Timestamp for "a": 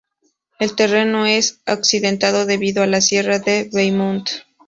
2.81-2.87